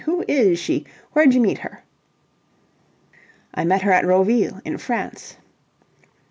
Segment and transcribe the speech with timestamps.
[0.05, 0.87] Who is she?
[1.15, 1.83] Wherej meet her?"
[3.53, 5.37] "I met her at Roville, in France."